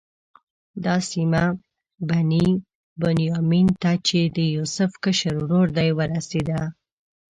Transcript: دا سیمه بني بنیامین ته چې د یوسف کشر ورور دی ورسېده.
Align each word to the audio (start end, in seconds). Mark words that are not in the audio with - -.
دا 0.83 0.95
سیمه 1.11 1.43
بني 2.09 2.47
بنیامین 3.01 3.67
ته 3.81 3.91
چې 4.07 4.19
د 4.35 4.37
یوسف 4.55 4.91
کشر 5.03 5.33
ورور 5.39 5.67
دی 5.77 5.89
ورسېده. 5.97 6.61